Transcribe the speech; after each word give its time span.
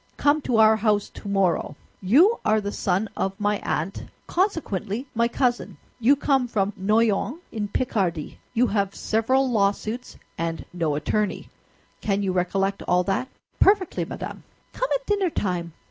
"Come 0.17 0.41
to 0.49 0.57
our 0.57 0.77
house 0.77 1.09
tomorrow. 1.09 1.75
You 2.01 2.39
are 2.43 2.59
the 2.59 2.71
son 2.71 3.07
of 3.15 3.39
my 3.39 3.59
aunt, 3.59 4.05
consequently 4.25 5.05
my 5.13 5.27
cousin; 5.27 5.77
you 5.99 6.15
come 6.15 6.47
from 6.47 6.73
Noyon, 6.75 7.37
in 7.51 7.67
Picardy; 7.67 8.39
you 8.55 8.65
have 8.65 8.95
several 8.95 9.47
lawsuits 9.51 10.17
and 10.39 10.65
no 10.73 10.95
attorney. 10.95 11.49
Can 12.01 12.23
you 12.23 12.31
recollect 12.31 12.81
all 12.87 13.03
that?" 13.03 13.27
"Perfectly, 13.59 14.03
madame." 14.03 14.41
"Come 14.73 14.89
at 14.95 15.05
dinnertime." 15.05 15.71